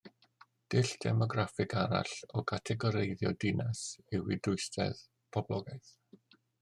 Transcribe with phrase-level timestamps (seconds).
[0.73, 3.85] Dull demograffig arall o gategoreiddio dinas
[4.21, 5.05] yw ei dwysedd
[5.39, 5.93] poblogaeth